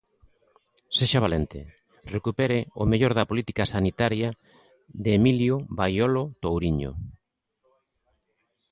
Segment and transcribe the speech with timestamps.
[0.97, 1.59] Sexa valente,
[2.15, 4.29] recupere o mellor da política sanitaria
[5.03, 6.91] de Emilio Baiolo Touriño.